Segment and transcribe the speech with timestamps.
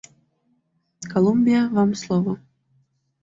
[1.13, 2.33] Колумбия, вам слово.